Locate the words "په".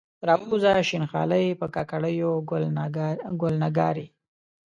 1.59-1.65